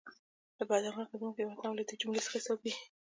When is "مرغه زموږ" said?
0.95-1.35